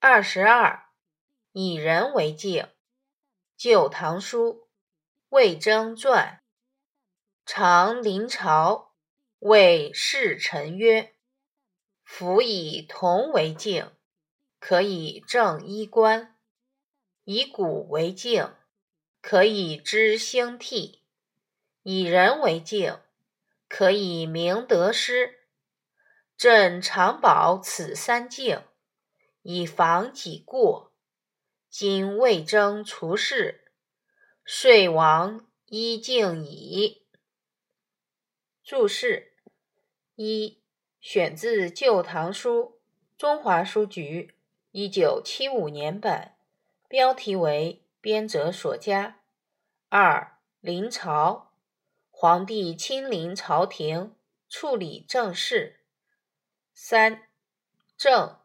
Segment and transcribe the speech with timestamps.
[0.00, 0.84] 二十二，
[1.50, 2.62] 以人为镜。
[3.56, 4.52] 《旧唐书·
[5.30, 6.40] 魏征传》：
[7.44, 8.92] 常临朝，
[9.40, 11.16] 谓侍臣曰
[12.06, 13.90] ：“夫以铜为镜，
[14.60, 16.36] 可以正衣冠；
[17.24, 18.54] 以古为镜，
[19.20, 21.00] 可以知兴替；
[21.82, 23.00] 以人为镜，
[23.68, 25.40] 可以明得失。
[26.36, 28.62] 朕常保此三镜。”
[29.50, 30.92] 以防己过。
[31.70, 33.72] 今魏征除世，
[34.44, 37.06] 遂王依敬矣。
[38.62, 39.32] 注释
[40.16, 40.60] 一：
[41.00, 42.60] 选自《旧唐书》，
[43.16, 44.34] 中华书局
[44.70, 46.36] 一九七五年版，
[46.86, 49.22] 标题为编者所加。
[49.88, 51.54] 二：临朝，
[52.10, 54.14] 皇帝亲临朝廷
[54.46, 55.80] 处理政事。
[56.74, 57.30] 三：
[57.96, 58.37] 正。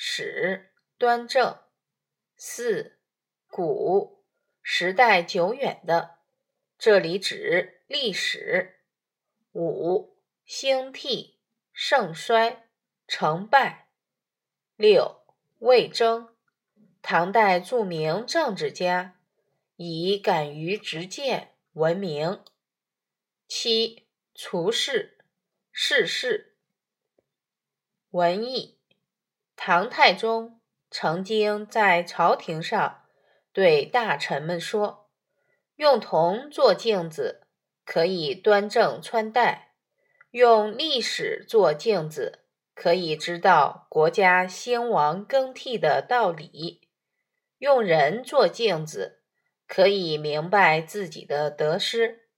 [0.00, 1.58] 史端正，
[2.36, 3.00] 四
[3.48, 4.24] 古
[4.62, 6.18] 时代久远的，
[6.78, 8.76] 这里指历史。
[9.50, 11.40] 五兴替
[11.72, 12.68] 盛衰
[13.08, 13.88] 成败。
[14.76, 15.26] 六
[15.58, 16.32] 魏征，
[17.02, 19.18] 唐代著名政治家，
[19.74, 22.44] 以敢于直谏闻名。
[23.48, 25.18] 七除世
[25.72, 26.56] 逝世。
[28.10, 28.77] 文艺。
[29.60, 33.02] 唐太宗曾经在朝廷上
[33.52, 35.10] 对大臣们说
[35.74, 37.42] ：“用铜做镜子，
[37.84, 39.72] 可以端正穿戴；
[40.30, 46.82] 用历史做镜子，可以知道国家兴亡更替的道理；
[47.58, 49.24] 用人做镜子，
[49.66, 52.28] 可以明白自己的得失。”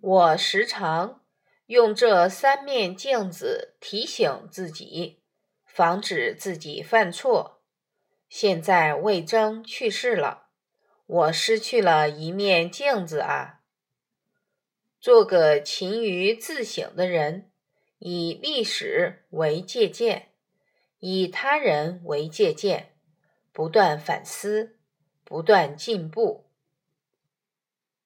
[0.00, 1.22] 我时常
[1.66, 5.17] 用这三面镜子提醒自己。
[5.78, 7.62] 防止自己犯错。
[8.28, 10.48] 现在魏征去世了，
[11.06, 13.60] 我失去了一面镜子啊！
[14.98, 17.52] 做个勤于自省的人，
[18.00, 20.32] 以历史为借鉴，
[20.98, 22.96] 以他人为借鉴，
[23.52, 24.80] 不断反思，
[25.22, 26.50] 不断进步。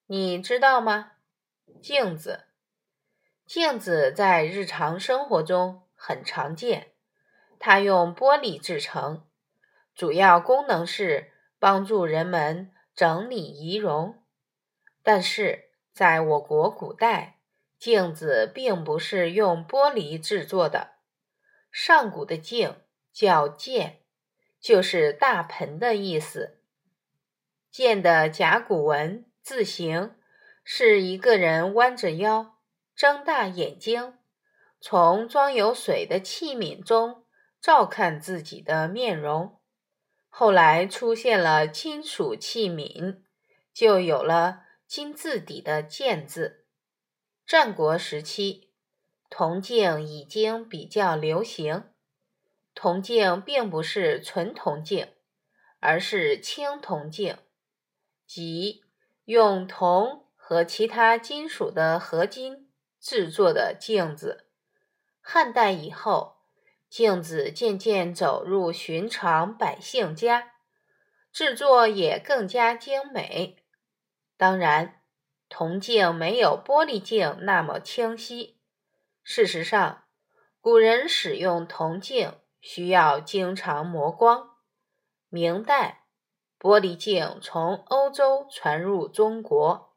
[0.08, 1.12] 你知道吗？
[1.80, 2.44] 镜子，
[3.46, 6.91] 镜子在日常生活中很常见。
[7.64, 9.24] 它用玻璃制成，
[9.94, 11.30] 主要功能是
[11.60, 14.20] 帮助人们整理仪容。
[15.00, 17.38] 但是，在我国古代，
[17.78, 20.94] 镜子并不是用玻璃制作的。
[21.70, 22.78] 上古的镜
[23.12, 24.00] 叫剑，
[24.60, 26.58] 就是大盆的意思。
[27.70, 30.16] 剑的甲骨文字形
[30.64, 32.56] 是一个人弯着腰，
[32.96, 34.18] 睁大眼睛，
[34.80, 37.21] 从装有水的器皿中。
[37.62, 39.60] 照看自己的面容，
[40.28, 43.22] 后来出现了金属器皿，
[43.72, 46.66] 就有了金字底的“剑”字。
[47.46, 48.72] 战国时期，
[49.30, 51.84] 铜镜已经比较流行。
[52.74, 55.12] 铜镜并不是纯铜镜，
[55.78, 57.38] 而是青铜镜，
[58.26, 58.82] 即
[59.26, 64.48] 用铜和其他金属的合金制作的镜子。
[65.20, 66.41] 汉代以后。
[66.92, 70.52] 镜子渐渐走入寻常百姓家，
[71.32, 73.64] 制作也更加精美。
[74.36, 75.00] 当然，
[75.48, 78.60] 铜镜没有玻璃镜那么清晰。
[79.22, 80.04] 事实上，
[80.60, 84.50] 古人使用铜镜需要经常磨光。
[85.30, 86.04] 明代，
[86.60, 89.94] 玻璃镜从欧洲传入中国。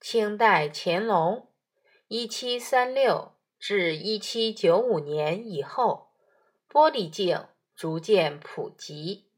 [0.00, 1.52] 清代乾隆
[2.08, 3.34] （一七三六）。
[3.60, 6.08] 至一七九五年以后，
[6.66, 7.44] 玻璃镜
[7.76, 9.29] 逐渐普及。